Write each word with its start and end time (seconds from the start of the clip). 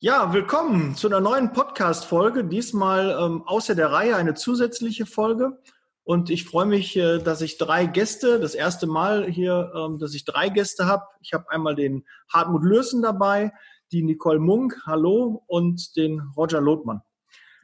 Ja, 0.00 0.34
willkommen 0.34 0.94
zu 0.94 1.06
einer 1.06 1.22
neuen 1.22 1.54
Podcast-Folge. 1.54 2.44
Diesmal 2.44 3.16
ähm, 3.18 3.42
außer 3.46 3.74
der 3.74 3.92
Reihe 3.92 4.14
eine 4.16 4.34
zusätzliche 4.34 5.06
Folge. 5.06 5.58
Und 6.04 6.28
ich 6.28 6.44
freue 6.44 6.66
mich, 6.66 6.98
äh, 6.98 7.16
dass 7.18 7.40
ich 7.40 7.56
drei 7.56 7.86
Gäste, 7.86 8.38
das 8.38 8.54
erste 8.54 8.86
Mal 8.86 9.24
hier, 9.24 9.72
ähm, 9.74 9.98
dass 9.98 10.12
ich 10.12 10.26
drei 10.26 10.50
Gäste 10.50 10.84
habe. 10.84 11.04
Ich 11.22 11.32
habe 11.32 11.50
einmal 11.50 11.74
den 11.74 12.04
Hartmut 12.30 12.62
Lürsen 12.62 13.00
dabei, 13.00 13.54
die 13.90 14.02
Nicole 14.02 14.38
Munk, 14.38 14.82
hallo, 14.84 15.42
und 15.46 15.96
den 15.96 16.20
Roger 16.36 16.60
Lothmann. 16.60 17.00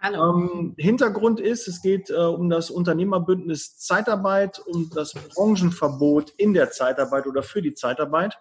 Hallo. 0.00 0.30
Ähm, 0.30 0.74
Hintergrund 0.78 1.38
ist, 1.38 1.68
es 1.68 1.82
geht 1.82 2.08
äh, 2.08 2.14
um 2.14 2.48
das 2.48 2.70
Unternehmerbündnis 2.70 3.76
Zeitarbeit, 3.76 4.58
um 4.58 4.88
das 4.88 5.12
Branchenverbot 5.12 6.30
in 6.38 6.54
der 6.54 6.70
Zeitarbeit 6.70 7.26
oder 7.26 7.42
für 7.42 7.60
die 7.60 7.74
Zeitarbeit. 7.74 8.40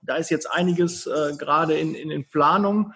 Da 0.00 0.16
ist 0.16 0.30
jetzt 0.30 0.50
einiges 0.50 1.06
äh, 1.06 1.36
gerade 1.38 1.74
in, 1.74 1.94
in, 1.94 2.10
in 2.10 2.28
Planung. 2.28 2.92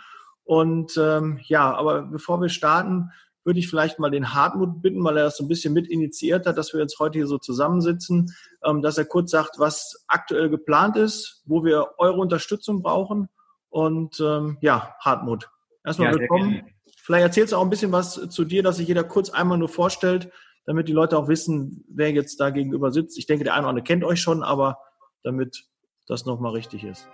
Und 0.46 0.96
ähm, 0.96 1.40
ja, 1.42 1.74
aber 1.74 2.02
bevor 2.02 2.40
wir 2.40 2.48
starten, 2.48 3.10
würde 3.44 3.58
ich 3.58 3.68
vielleicht 3.68 3.98
mal 3.98 4.10
den 4.10 4.32
Hartmut 4.32 4.80
bitten, 4.80 5.02
weil 5.02 5.16
er 5.16 5.24
das 5.24 5.36
so 5.36 5.44
ein 5.44 5.48
bisschen 5.48 5.74
mit 5.74 5.88
initiiert 5.88 6.46
hat, 6.46 6.56
dass 6.56 6.72
wir 6.72 6.80
jetzt 6.80 6.98
heute 7.00 7.18
hier 7.18 7.26
so 7.26 7.38
zusammensitzen, 7.38 8.32
ähm, 8.64 8.80
dass 8.80 8.96
er 8.96 9.06
kurz 9.06 9.32
sagt, 9.32 9.58
was 9.58 10.04
aktuell 10.06 10.48
geplant 10.48 10.96
ist, 10.96 11.42
wo 11.46 11.64
wir 11.64 11.88
eure 11.98 12.18
Unterstützung 12.18 12.82
brauchen. 12.82 13.28
Und 13.70 14.20
ähm, 14.20 14.58
ja, 14.60 14.94
Hartmut, 15.00 15.50
erstmal 15.84 16.12
ja, 16.12 16.18
willkommen. 16.18 16.62
Vielleicht 16.96 17.24
erzählst 17.24 17.52
du 17.52 17.56
auch 17.56 17.62
ein 17.62 17.70
bisschen 17.70 17.92
was 17.92 18.14
zu 18.30 18.44
dir, 18.44 18.62
dass 18.62 18.76
sich 18.76 18.88
jeder 18.88 19.04
kurz 19.04 19.30
einmal 19.30 19.58
nur 19.58 19.68
vorstellt, 19.68 20.30
damit 20.64 20.88
die 20.88 20.92
Leute 20.92 21.18
auch 21.18 21.28
wissen, 21.28 21.84
wer 21.88 22.12
jetzt 22.12 22.38
da 22.38 22.50
gegenüber 22.50 22.92
sitzt. 22.92 23.18
Ich 23.18 23.26
denke, 23.26 23.44
der 23.44 23.54
eine 23.54 23.62
oder 23.62 23.70
andere 23.70 23.84
kennt 23.84 24.04
euch 24.04 24.20
schon, 24.20 24.44
aber 24.44 24.78
damit 25.24 25.66
das 26.06 26.24
nochmal 26.24 26.52
richtig 26.52 26.84
ist. 26.84 27.08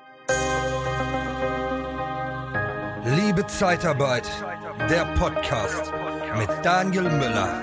Liebe 3.34 3.46
Zeitarbeit, 3.46 4.30
der 4.91 5.06
Podcast 5.18 5.91
mit 6.38 6.50
Daniel 6.62 7.05
Müller. 7.05 7.62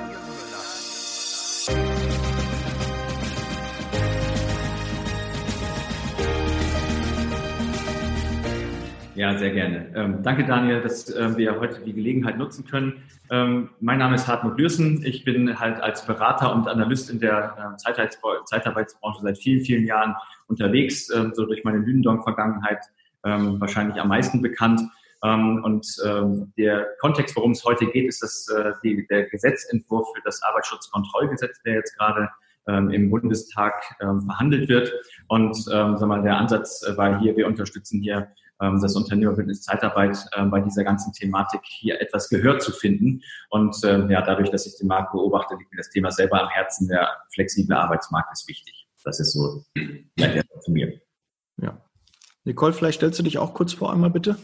Ja, 9.13 9.37
sehr 9.37 9.51
gerne. 9.51 9.91
Ähm, 9.93 10.23
danke, 10.23 10.43
Daniel, 10.45 10.81
dass 10.81 11.07
äh, 11.11 11.37
wir 11.37 11.59
heute 11.59 11.81
die 11.81 11.93
Gelegenheit 11.93 12.39
nutzen 12.39 12.65
können. 12.65 13.03
Ähm, 13.29 13.69
mein 13.79 13.99
Name 13.99 14.15
ist 14.15 14.27
Hartmut 14.27 14.57
Lürsen. 14.57 15.05
Ich 15.05 15.23
bin 15.23 15.59
halt 15.59 15.79
als 15.83 16.03
Berater 16.03 16.51
und 16.51 16.67
Analyst 16.67 17.11
in 17.11 17.19
der 17.19 17.75
äh, 17.75 18.43
Zeitarbeitsbranche 18.45 19.21
seit 19.21 19.37
vielen, 19.37 19.63
vielen 19.63 19.85
Jahren 19.85 20.15
unterwegs, 20.47 21.11
äh, 21.11 21.29
so 21.31 21.45
durch 21.45 21.63
meine 21.63 21.77
Lüdendonk-Vergangenheit 21.77 22.79
ähm, 23.23 23.61
wahrscheinlich 23.61 24.01
am 24.01 24.07
meisten 24.07 24.41
bekannt. 24.41 24.81
Ähm, 25.23 25.63
und 25.63 25.85
ähm, 26.05 26.53
der 26.57 26.87
Kontext, 27.01 27.35
worum 27.35 27.51
es 27.51 27.63
heute 27.65 27.87
geht, 27.87 28.07
ist 28.07 28.23
dass 28.23 28.47
äh, 28.49 28.73
die, 28.83 29.05
der 29.07 29.29
Gesetzentwurf 29.29 30.07
für 30.15 30.21
das 30.23 30.41
Arbeitsschutzkontrollgesetz, 30.43 31.61
der 31.63 31.75
jetzt 31.75 31.97
gerade 31.97 32.29
ähm, 32.67 32.89
im 32.89 33.09
Bundestag 33.09 33.73
ähm, 33.99 34.21
verhandelt 34.21 34.69
wird. 34.69 34.93
Und 35.27 35.57
ähm, 35.71 35.97
sag 35.97 36.07
mal, 36.07 36.21
der 36.21 36.37
Ansatz 36.37 36.83
äh, 36.83 36.95
war 36.95 37.19
hier, 37.19 37.35
wir 37.35 37.47
unterstützen 37.47 38.01
hier 38.01 38.29
ähm, 38.61 38.79
das 38.81 38.95
Unternehmerbündnis 38.95 39.61
Zeitarbeit 39.61 40.17
äh, 40.33 40.43
bei 40.45 40.61
dieser 40.61 40.83
ganzen 40.83 41.13
Thematik 41.13 41.61
hier 41.63 42.01
etwas 42.01 42.29
Gehör 42.29 42.59
zu 42.59 42.71
finden. 42.71 43.21
Und 43.49 43.75
ähm, 43.83 44.09
ja, 44.09 44.21
dadurch, 44.21 44.49
dass 44.49 44.65
ich 44.65 44.77
den 44.77 44.87
Markt 44.87 45.11
beobachte, 45.11 45.55
liegt 45.55 45.71
mir 45.71 45.77
das 45.77 45.89
Thema 45.89 46.11
selber 46.11 46.41
am 46.41 46.49
Herzen. 46.49 46.87
Der 46.87 47.09
flexible 47.33 47.75
Arbeitsmarkt 47.75 48.31
ist 48.31 48.47
wichtig. 48.47 48.87
Das 49.03 49.19
ist 49.19 49.33
so 49.33 49.63
vielleicht 50.17 50.45
zu 50.61 50.71
mir. 50.71 50.99
Ja. 51.57 51.81
Nicole, 52.43 52.73
vielleicht 52.73 52.99
stellst 52.99 53.19
du 53.19 53.23
dich 53.23 53.37
auch 53.37 53.53
kurz 53.53 53.73
vor 53.73 53.91
einmal 53.91 54.09
bitte. 54.09 54.37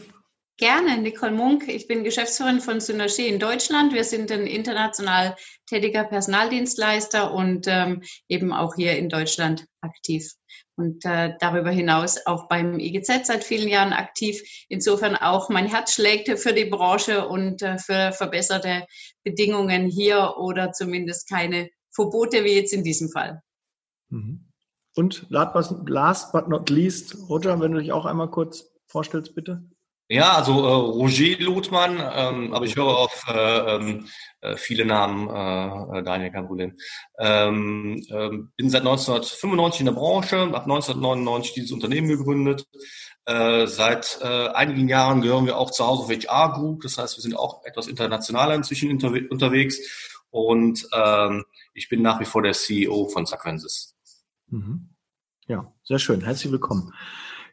Gerne, 0.58 0.96
Nicole 0.96 1.32
Munk. 1.32 1.68
Ich 1.68 1.86
bin 1.86 2.02
Geschäftsführerin 2.02 2.60
von 2.60 2.80
Synergie 2.80 3.26
in 3.26 3.38
Deutschland. 3.38 3.92
Wir 3.92 4.04
sind 4.04 4.32
ein 4.32 4.46
international 4.46 5.36
tätiger 5.66 6.04
Personaldienstleister 6.04 7.34
und 7.34 7.66
ähm, 7.68 8.02
eben 8.28 8.54
auch 8.54 8.74
hier 8.74 8.96
in 8.96 9.10
Deutschland 9.10 9.66
aktiv. 9.82 10.32
Und 10.76 11.04
äh, 11.04 11.34
darüber 11.40 11.70
hinaus 11.70 12.24
auch 12.24 12.48
beim 12.48 12.78
IGZ 12.78 13.26
seit 13.26 13.44
vielen 13.44 13.68
Jahren 13.68 13.92
aktiv. 13.92 14.40
Insofern 14.70 15.14
auch 15.14 15.50
mein 15.50 15.66
Herz 15.66 15.92
schlägt 15.92 16.30
für 16.38 16.54
die 16.54 16.64
Branche 16.64 17.28
und 17.28 17.60
äh, 17.60 17.76
für 17.76 18.12
verbesserte 18.12 18.86
Bedingungen 19.24 19.90
hier 19.90 20.36
oder 20.38 20.72
zumindest 20.72 21.28
keine 21.28 21.68
Verbote 21.90 22.44
wie 22.44 22.54
jetzt 22.54 22.72
in 22.72 22.82
diesem 22.82 23.10
Fall. 23.10 23.42
Mhm. 24.08 24.46
Und 24.94 25.26
last 25.28 26.32
but 26.32 26.48
not 26.48 26.70
least, 26.70 27.14
Roger, 27.28 27.60
wenn 27.60 27.72
du 27.72 27.80
dich 27.80 27.92
auch 27.92 28.06
einmal 28.06 28.30
kurz 28.30 28.70
vorstellst, 28.86 29.34
bitte. 29.34 29.62
Ja, 30.08 30.36
also 30.36 30.52
äh, 30.52 30.72
Roger 30.72 31.36
Lothmann, 31.40 31.98
ähm, 31.98 32.52
aber 32.52 32.64
ich 32.64 32.76
höre 32.76 32.96
auf 32.96 33.24
äh, 33.28 33.74
ähm, 33.74 34.06
äh, 34.40 34.56
viele 34.56 34.84
Namen, 34.84 35.28
äh, 35.28 35.98
äh, 35.98 36.02
Daniel, 36.04 36.30
kein 36.30 36.46
Problem. 36.46 36.76
Ähm, 37.18 38.06
ähm, 38.10 38.52
bin 38.56 38.70
seit 38.70 38.82
1995 38.82 39.80
in 39.80 39.86
der 39.86 39.92
Branche, 39.94 40.38
habe 40.38 40.62
1999 40.62 41.54
dieses 41.54 41.72
Unternehmen 41.72 42.06
gegründet. 42.06 42.66
Äh, 43.24 43.66
seit 43.66 44.20
äh, 44.22 44.48
einigen 44.50 44.88
Jahren 44.88 45.22
gehören 45.22 45.46
wir 45.46 45.58
auch 45.58 45.72
zu 45.72 45.84
Hause 45.84 46.04
auf 46.04 46.10
HR 46.10 46.52
Group, 46.52 46.82
das 46.82 46.98
heißt, 46.98 47.16
wir 47.16 47.22
sind 47.22 47.36
auch 47.36 47.64
etwas 47.64 47.88
internationaler 47.88 48.54
inzwischen 48.54 48.92
unterwe 48.92 49.26
unterwegs 49.28 50.20
und 50.30 50.86
ähm, 50.92 51.44
ich 51.74 51.88
bin 51.88 52.02
nach 52.02 52.20
wie 52.20 52.26
vor 52.26 52.42
der 52.42 52.52
CEO 52.52 53.08
von 53.08 53.26
Sequensis. 53.26 53.96
Mhm. 54.46 54.90
Ja, 55.48 55.72
sehr 55.82 55.98
schön. 55.98 56.20
Herzlich 56.20 56.52
willkommen. 56.52 56.92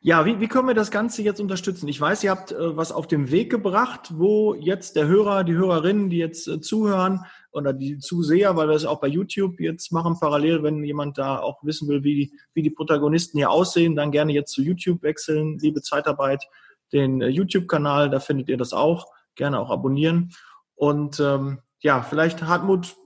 Ja, 0.06 0.26
wie, 0.26 0.38
wie 0.42 0.50
können 0.50 0.68
wir 0.68 0.76
das 0.76 0.92
Ganze 0.92 1.22
jetzt 1.22 1.40
unterstützen? 1.40 1.88
Ich 1.88 2.00
weiß, 2.00 2.26
ihr 2.26 2.32
habt 2.32 2.52
äh, 2.52 2.76
was 2.76 2.92
auf 2.92 3.08
den 3.08 3.32
Weg 3.32 3.50
gebracht, 3.50 4.12
wo 4.16 4.54
jetzt 4.54 4.98
der 4.98 5.08
Hörer, 5.08 5.46
die 5.46 5.54
Hörerinnen, 5.54 6.10
die 6.10 6.18
jetzt 6.18 6.46
äh, 6.50 6.60
zuhören 6.60 7.22
oder 7.54 7.72
die 7.72 8.00
Zuseher, 8.00 8.58
weil 8.58 8.68
wir 8.68 8.76
es 8.76 8.84
auch 8.84 9.00
bei 9.00 9.08
YouTube 9.08 9.62
jetzt 9.62 9.94
machen, 9.94 10.18
parallel, 10.20 10.62
wenn 10.62 10.84
jemand 10.84 11.18
da 11.18 11.40
auch 11.40 11.64
wissen 11.64 11.88
will, 11.88 12.04
wie, 12.04 12.16
die, 12.16 12.40
wie 12.54 12.62
die 12.62 12.70
Protagonisten 12.70 13.38
hier 13.38 13.50
aussehen, 13.50 13.96
dann 13.96 14.12
gerne 14.12 14.34
jetzt 14.34 14.52
zu 14.52 14.62
YouTube 14.62 15.04
wechseln. 15.04 15.58
Liebe 15.60 15.82
Zeitarbeit, 15.82 16.50
den 16.92 17.22
äh, 17.22 17.30
YouTube-Kanal, 17.30 18.10
da 18.10 18.20
findet 18.20 18.50
ihr 18.50 18.58
das 18.58 18.74
auch. 18.74 19.08
Gerne 19.36 19.58
auch 19.58 19.70
abonnieren. 19.70 20.34
Und 20.76 21.22
ähm, 21.22 21.60
ja, 21.80 22.02
vielleicht 22.02 22.44
Hartmut, 22.44 22.98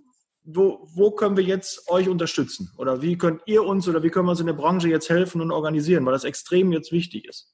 wo, 0.47 0.87
wo 0.95 1.11
können 1.11 1.35
wir 1.35 1.43
jetzt 1.43 1.89
euch 1.89 2.07
unterstützen? 2.07 2.71
Oder 2.77 3.01
wie 3.01 3.17
könnt 3.17 3.41
ihr 3.45 3.63
uns 3.63 3.87
oder 3.87 4.01
wie 4.01 4.09
können 4.09 4.25
wir 4.25 4.31
uns 4.31 4.39
in 4.39 4.47
der 4.47 4.53
Branche 4.53 4.87
jetzt 4.87 5.09
helfen 5.09 5.41
und 5.41 5.51
organisieren, 5.51 6.05
weil 6.05 6.13
das 6.13 6.23
extrem 6.23 6.71
jetzt 6.71 6.91
wichtig 6.91 7.27
ist? 7.27 7.53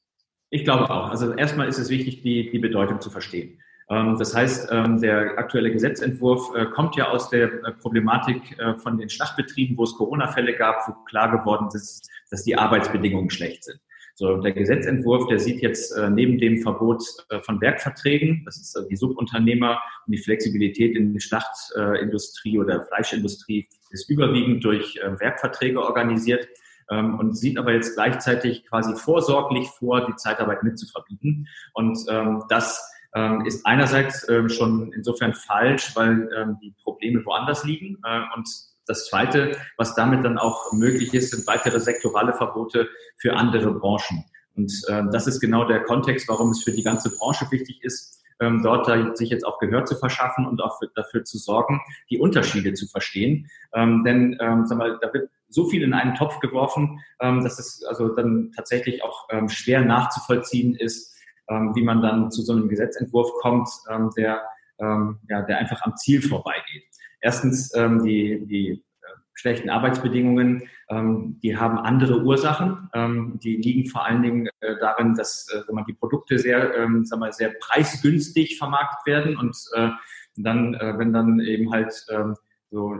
Ich 0.51 0.63
glaube 0.63 0.89
auch. 0.89 1.09
Also 1.09 1.33
erstmal 1.33 1.67
ist 1.67 1.79
es 1.79 1.89
wichtig, 1.89 2.21
die, 2.21 2.51
die 2.51 2.59
Bedeutung 2.59 3.01
zu 3.01 3.09
verstehen. 3.09 3.59
Ähm, 3.89 4.17
das 4.19 4.35
heißt, 4.35 4.69
ähm, 4.71 5.01
der 5.01 5.39
aktuelle 5.39 5.71
Gesetzentwurf 5.71 6.55
äh, 6.55 6.67
kommt 6.67 6.95
ja 6.95 7.09
aus 7.09 7.31
der 7.31 7.45
äh, 7.63 7.71
Problematik 7.71 8.57
äh, 8.59 8.75
von 8.77 8.99
den 8.99 9.09
Schlachtbetrieben, 9.09 9.75
wo 9.75 9.83
es 9.83 9.95
Corona-Fälle 9.95 10.55
gab, 10.55 10.87
wo 10.87 10.93
klar 11.05 11.35
geworden 11.35 11.69
ist, 11.73 12.07
dass 12.29 12.43
die 12.43 12.55
Arbeitsbedingungen 12.55 13.31
schlecht 13.31 13.63
sind. 13.63 13.79
So, 14.15 14.37
der 14.37 14.51
Gesetzentwurf, 14.51 15.27
der 15.27 15.39
sieht 15.39 15.61
jetzt 15.61 15.91
äh, 15.97 16.07
neben 16.09 16.37
dem 16.37 16.59
Verbot 16.59 17.03
äh, 17.29 17.39
von 17.39 17.59
Werkverträgen, 17.59 18.43
das 18.45 18.57
ist 18.57 18.75
äh, 18.75 18.87
die 18.87 18.95
Subunternehmer 18.95 19.81
und 20.05 20.11
die 20.11 20.21
Flexibilität 20.21 20.95
in 20.95 21.13
der 21.13 21.19
Schlachtindustrie 21.19 22.59
oder 22.59 22.85
Fleischindustrie, 22.85 23.67
ist 23.89 24.09
überwiegend 24.09 24.63
durch 24.63 24.97
äh, 24.97 25.19
Werkverträge 25.19 25.81
organisiert 25.81 26.47
ähm, 26.91 27.17
und 27.17 27.35
sieht 27.35 27.57
aber 27.57 27.73
jetzt 27.73 27.95
gleichzeitig 27.95 28.65
quasi 28.67 28.95
vorsorglich 28.95 29.67
vor, 29.69 30.05
die 30.05 30.15
Zeitarbeit 30.15 30.61
mitzuverbieten. 30.61 31.47
Und 31.73 31.97
ähm, 32.07 32.43
das 32.49 32.87
ähm, 33.15 33.45
ist 33.45 33.65
einerseits 33.65 34.27
ähm, 34.29 34.47
schon 34.49 34.91
insofern 34.93 35.33
falsch, 35.33 35.95
weil 35.95 36.29
ähm, 36.37 36.57
die 36.61 36.73
Probleme 36.83 37.25
woanders 37.25 37.63
liegen 37.63 37.97
äh, 38.03 38.21
und 38.35 38.47
das 38.85 39.07
Zweite, 39.07 39.57
was 39.77 39.95
damit 39.95 40.25
dann 40.25 40.37
auch 40.37 40.71
möglich 40.73 41.13
ist, 41.13 41.31
sind 41.31 41.47
weitere 41.47 41.79
sektorale 41.79 42.33
Verbote 42.33 42.89
für 43.17 43.33
andere 43.33 43.73
Branchen. 43.73 44.25
Und 44.55 44.71
äh, 44.87 45.03
das 45.11 45.27
ist 45.27 45.39
genau 45.39 45.65
der 45.65 45.83
Kontext, 45.83 46.27
warum 46.27 46.51
es 46.51 46.63
für 46.63 46.71
die 46.71 46.83
ganze 46.83 47.15
Branche 47.15 47.45
wichtig 47.49 47.83
ist, 47.83 48.23
ähm, 48.39 48.61
dort 48.63 48.87
da, 48.87 49.15
sich 49.15 49.29
jetzt 49.29 49.45
auch 49.45 49.59
Gehör 49.59 49.85
zu 49.85 49.95
verschaffen 49.95 50.45
und 50.45 50.61
auch 50.61 50.79
für, 50.79 50.89
dafür 50.95 51.23
zu 51.23 51.37
sorgen, 51.37 51.81
die 52.09 52.19
Unterschiede 52.19 52.73
zu 52.73 52.87
verstehen. 52.87 53.47
Ähm, 53.73 54.03
denn 54.03 54.37
ähm, 54.39 54.65
sag 54.65 54.77
mal, 54.77 54.97
da 55.01 55.13
wird 55.13 55.29
so 55.49 55.69
viel 55.69 55.83
in 55.83 55.93
einen 55.93 56.15
Topf 56.15 56.39
geworfen, 56.39 56.99
ähm, 57.19 57.43
dass 57.43 57.59
es 57.59 57.83
also 57.83 58.09
dann 58.09 58.51
tatsächlich 58.55 59.03
auch 59.03 59.27
ähm, 59.31 59.49
schwer 59.49 59.81
nachzuvollziehen 59.81 60.75
ist, 60.75 61.15
ähm, 61.49 61.73
wie 61.75 61.83
man 61.83 62.01
dann 62.01 62.31
zu 62.31 62.41
so 62.41 62.53
einem 62.53 62.69
Gesetzentwurf 62.69 63.31
kommt, 63.41 63.69
ähm, 63.89 64.09
der, 64.17 64.41
ähm, 64.79 65.19
ja, 65.29 65.41
der 65.41 65.57
einfach 65.59 65.81
am 65.83 65.95
Ziel 65.97 66.21
vorbeigeht. 66.21 66.83
Erstens 67.23 67.73
ähm, 67.73 68.03
die, 68.03 68.45
die 68.45 68.69
äh, 68.71 69.07
schlechten 69.33 69.69
Arbeitsbedingungen, 69.69 70.63
ähm, 70.89 71.39
die 71.41 71.57
haben 71.57 71.79
andere 71.79 72.21
Ursachen. 72.21 72.89
Ähm, 72.93 73.39
die 73.41 73.55
liegen 73.55 73.89
vor 73.89 74.05
allen 74.05 74.21
Dingen 74.21 74.49
äh, 74.59 74.75
darin, 74.81 75.15
dass 75.15 75.47
äh, 75.49 75.61
wenn 75.65 75.75
man 75.75 75.85
die 75.85 75.93
Produkte 75.93 76.37
sehr, 76.37 76.75
ähm, 76.75 77.05
sagen 77.05 77.21
wir, 77.21 77.31
sehr 77.31 77.53
preisgünstig 77.61 78.57
vermarktet 78.57 79.05
werden 79.05 79.37
und 79.37 79.55
äh, 79.73 79.89
dann, 80.35 80.73
äh, 80.73 80.97
wenn 80.97 81.13
dann 81.13 81.39
eben 81.39 81.71
halt 81.71 81.93
ähm, 82.09 82.35
so 82.73 82.95
äh, 82.95 82.99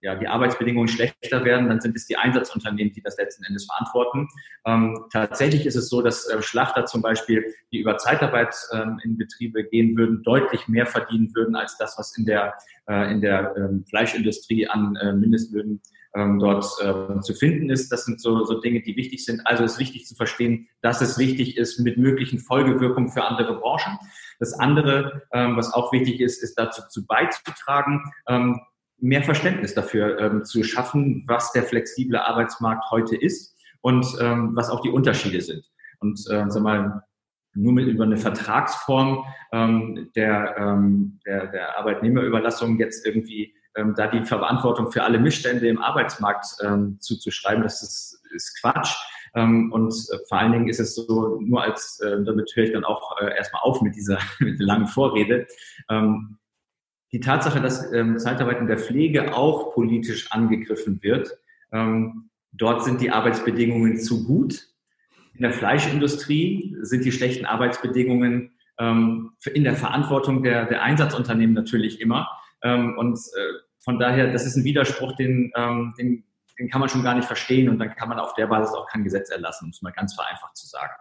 ja 0.00 0.16
die 0.16 0.26
Arbeitsbedingungen 0.26 0.88
schlechter 0.88 1.44
werden, 1.44 1.68
dann 1.68 1.80
sind 1.80 1.96
es 1.96 2.06
die 2.06 2.16
Einsatzunternehmen, 2.16 2.92
die 2.92 3.00
das 3.00 3.16
letzten 3.16 3.44
Endes 3.44 3.66
verantworten. 3.66 4.28
Ähm, 4.66 5.06
tatsächlich 5.12 5.64
ist 5.64 5.76
es 5.76 5.88
so, 5.88 6.02
dass 6.02 6.26
äh, 6.28 6.42
Schlachter 6.42 6.84
zum 6.84 7.00
Beispiel, 7.00 7.54
die 7.72 7.78
über 7.78 7.96
Zeitarbeit 7.98 8.54
ähm, 8.72 9.00
in 9.04 9.16
Betriebe 9.16 9.64
gehen 9.64 9.96
würden, 9.96 10.22
deutlich 10.24 10.68
mehr 10.68 10.86
verdienen 10.86 11.32
würden 11.34 11.54
als 11.54 11.78
das, 11.78 11.96
was 11.98 12.16
in 12.18 12.26
der 12.26 12.54
äh, 12.88 13.12
in 13.12 13.20
der 13.20 13.54
ähm, 13.56 13.84
Fleischindustrie 13.88 14.66
an 14.66 14.96
äh, 14.96 15.12
Mindestlöhnen 15.12 15.80
ähm, 16.14 16.38
dort 16.38 16.64
äh, 16.80 17.20
zu 17.20 17.34
finden 17.34 17.70
ist. 17.70 17.90
Das 17.90 18.04
sind 18.04 18.20
so, 18.20 18.44
so 18.44 18.60
Dinge, 18.60 18.82
die 18.82 18.96
wichtig 18.96 19.24
sind. 19.24 19.46
Also 19.46 19.64
ist 19.64 19.78
wichtig 19.78 20.06
zu 20.06 20.14
verstehen, 20.14 20.68
dass 20.82 21.00
es 21.00 21.18
wichtig 21.18 21.56
ist 21.56 21.78
mit 21.78 21.96
möglichen 21.96 22.38
Folgewirkungen 22.38 23.10
für 23.10 23.24
andere 23.24 23.58
Branchen. 23.58 23.98
Das 24.38 24.52
andere, 24.54 25.22
ähm, 25.32 25.56
was 25.56 25.72
auch 25.72 25.92
wichtig 25.92 26.20
ist, 26.20 26.42
ist 26.42 26.58
dazu 26.58 26.82
zu 26.88 27.06
beizutragen, 27.06 28.02
ähm, 28.28 28.60
mehr 29.02 29.22
Verständnis 29.22 29.74
dafür 29.74 30.18
ähm, 30.20 30.44
zu 30.44 30.62
schaffen, 30.62 31.24
was 31.26 31.52
der 31.52 31.64
flexible 31.64 32.18
Arbeitsmarkt 32.18 32.90
heute 32.90 33.16
ist 33.16 33.56
und 33.80 34.06
ähm, 34.20 34.52
was 34.54 34.70
auch 34.70 34.80
die 34.80 34.90
Unterschiede 34.90 35.40
sind. 35.40 35.68
Und 35.98 36.18
äh, 36.30 36.44
sag 36.48 36.62
mal, 36.62 37.02
nur 37.54 37.72
mit 37.72 37.86
über 37.86 38.04
eine 38.04 38.16
Vertragsform 38.16 39.24
ähm, 39.52 40.10
der, 40.14 40.56
ähm, 40.56 41.20
der, 41.26 41.48
der 41.48 41.78
Arbeitnehmerüberlassung 41.78 42.78
jetzt 42.78 43.04
irgendwie 43.04 43.54
ähm, 43.76 43.94
da 43.96 44.06
die 44.06 44.24
Verantwortung 44.24 44.92
für 44.92 45.02
alle 45.02 45.18
Missstände 45.18 45.66
im 45.68 45.82
Arbeitsmarkt 45.82 46.46
ähm, 46.62 46.98
zuzuschreiben, 47.00 47.62
das 47.62 47.82
ist, 47.82 48.22
ist 48.34 48.60
Quatsch. 48.60 48.94
Ähm, 49.34 49.72
und 49.72 49.92
äh, 49.92 50.18
vor 50.28 50.38
allen 50.38 50.52
Dingen 50.52 50.68
ist 50.68 50.80
es 50.80 50.94
so, 50.94 51.40
nur 51.40 51.62
als, 51.62 52.00
äh, 52.00 52.22
damit 52.22 52.52
höre 52.54 52.64
ich 52.64 52.72
dann 52.72 52.84
auch 52.84 53.18
äh, 53.20 53.34
erstmal 53.34 53.62
auf 53.62 53.80
mit 53.80 53.96
dieser 53.96 54.18
mit 54.38 54.58
der 54.58 54.66
langen 54.66 54.86
Vorrede. 54.86 55.46
Ähm, 55.90 56.38
die 57.12 57.20
Tatsache, 57.20 57.60
dass 57.60 57.92
ähm, 57.92 58.18
Zeitarbeit 58.18 58.60
in 58.60 58.66
der 58.66 58.78
Pflege 58.78 59.34
auch 59.34 59.74
politisch 59.74 60.32
angegriffen 60.32 61.02
wird, 61.02 61.30
ähm, 61.70 62.30
dort 62.52 62.84
sind 62.84 63.00
die 63.00 63.10
Arbeitsbedingungen 63.10 63.98
zu 63.98 64.24
gut. 64.24 64.68
In 65.34 65.42
der 65.42 65.52
Fleischindustrie 65.52 66.76
sind 66.80 67.04
die 67.04 67.12
schlechten 67.12 67.44
Arbeitsbedingungen 67.44 68.52
ähm, 68.78 69.32
in 69.52 69.64
der 69.64 69.76
Verantwortung 69.76 70.42
der, 70.42 70.66
der 70.66 70.82
Einsatzunternehmen 70.82 71.54
natürlich 71.54 72.00
immer. 72.00 72.28
Ähm, 72.62 72.96
und 72.98 73.18
äh, 73.18 73.58
von 73.80 73.98
daher, 73.98 74.32
das 74.32 74.46
ist 74.46 74.56
ein 74.56 74.64
Widerspruch, 74.64 75.16
den, 75.16 75.52
ähm, 75.54 75.94
den, 75.98 76.24
den 76.58 76.70
kann 76.70 76.80
man 76.80 76.88
schon 76.88 77.02
gar 77.02 77.14
nicht 77.14 77.26
verstehen 77.26 77.68
und 77.68 77.78
dann 77.78 77.94
kann 77.94 78.08
man 78.08 78.18
auf 78.18 78.34
der 78.34 78.46
Basis 78.46 78.74
auch 78.74 78.86
kein 78.86 79.04
Gesetz 79.04 79.30
erlassen, 79.30 79.66
um 79.66 79.70
es 79.70 79.82
mal 79.82 79.92
ganz 79.92 80.14
vereinfacht 80.14 80.56
zu 80.56 80.66
sagen. 80.66 80.94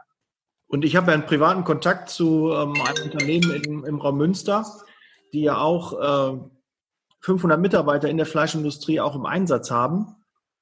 Und 0.67 0.85
ich 0.85 0.95
habe 0.95 1.07
ja 1.07 1.13
einen 1.13 1.25
privaten 1.25 1.63
Kontakt 1.63 2.09
zu 2.09 2.51
ähm, 2.53 2.73
einem 2.73 3.03
Unternehmen 3.03 3.51
im, 3.63 3.85
im 3.85 3.99
Raum 3.99 4.17
Münster, 4.17 4.65
die 5.33 5.41
ja 5.41 5.59
auch 5.59 6.33
äh, 6.33 6.39
500 7.21 7.59
Mitarbeiter 7.59 8.09
in 8.09 8.17
der 8.17 8.25
Fleischindustrie 8.25 8.99
auch 8.99 9.15
im 9.15 9.25
Einsatz 9.25 9.71
haben, 9.71 10.15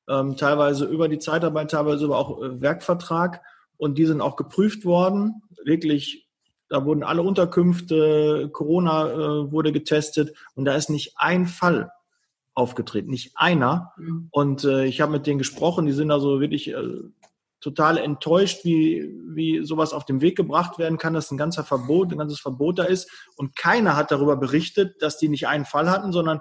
ähm, 0.07 0.36
teilweise 0.36 0.86
über 0.86 1.07
die 1.07 1.19
Zeitarbeit, 1.19 1.71
teilweise 1.71 2.06
über 2.06 2.18
auch 2.18 2.42
äh, 2.42 2.62
Werkvertrag. 2.62 3.42
Und 3.77 3.98
die 3.98 4.06
sind 4.06 4.19
auch 4.19 4.36
geprüft 4.36 4.83
worden, 4.83 5.42
wirklich 5.63 6.30
da 6.69 6.86
wurden 6.86 7.04
alle 7.04 7.24
Unterkünfte, 7.24 8.50
Corona 8.54 9.12
äh, 9.12 9.51
wurde 9.51 9.71
getestet 9.71 10.36
und 10.54 10.66
da 10.66 10.75
ist 10.75 10.89
nicht 10.89 11.13
ein 11.18 11.48
Fall 11.48 11.92
aufgetreten, 12.54 13.10
nicht 13.10 13.31
einer. 13.36 13.94
Mhm. 13.98 14.27
Und 14.31 14.63
äh, 14.63 14.86
ich 14.86 15.01
habe 15.01 15.12
mit 15.12 15.25
denen 15.25 15.39
gesprochen, 15.39 15.88
die 15.88 15.94
sind 15.94 16.12
also 16.12 16.39
wirklich 16.39 16.69
äh, 16.69 17.00
total 17.61 17.97
enttäuscht, 17.97 18.63
wie, 18.63 19.13
wie 19.35 19.65
sowas 19.65 19.94
auf 19.94 20.06
den 20.06 20.21
Weg 20.21 20.38
gebracht 20.38 20.79
werden 20.79 20.97
kann, 20.97 21.13
dass 21.13 21.31
ein 21.31 21.38
ganzer 21.38 21.63
Verbot, 21.63 22.11
ein 22.11 22.17
ganzes 22.17 22.39
Verbot 22.39 22.79
da 22.79 22.83
ist. 22.83 23.09
Und 23.35 23.56
keiner 23.56 23.95
hat 23.95 24.11
darüber 24.11 24.38
berichtet, 24.38 25.01
dass 25.01 25.17
die 25.17 25.29
nicht 25.29 25.47
einen 25.47 25.65
Fall 25.65 25.89
hatten, 25.89 26.11
sondern 26.11 26.39